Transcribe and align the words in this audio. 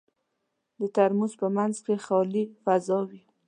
د 0.79 0.81
ترموز 0.95 1.33
په 1.41 1.47
منځ 1.55 1.75
کې 1.85 1.95
خالي 2.05 2.43
فضا 2.63 2.99
وي. 3.09 3.21